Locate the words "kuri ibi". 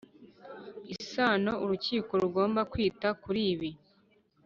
3.23-3.69